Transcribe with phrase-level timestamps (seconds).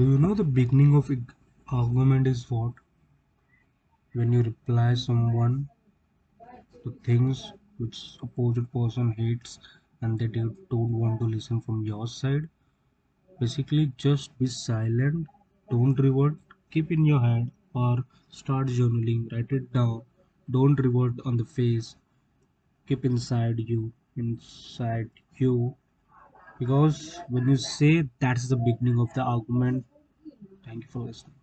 [0.00, 1.10] Do you know the beginning of
[1.68, 2.72] argument is what?
[4.12, 5.68] When you reply someone
[6.84, 7.38] to things
[7.78, 9.52] which opposite person hates
[10.02, 12.48] and they do- don't want to listen from your side.
[13.40, 15.28] Basically, just be silent,
[15.74, 16.36] don't revert,
[16.70, 18.04] keep in your head or
[18.40, 20.02] start journaling, write it down.
[20.58, 21.96] Don't revert on the face,
[22.86, 25.10] keep inside you, inside
[25.44, 25.76] you.
[26.60, 29.84] Because when you say that's the beginning of the argument,
[30.64, 31.36] thank you for listening.